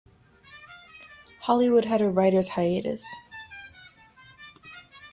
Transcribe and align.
Hollywood 1.41 1.85
had 1.85 2.01
a 2.01 2.09
writers 2.09 2.49
hiatus. 2.57 3.03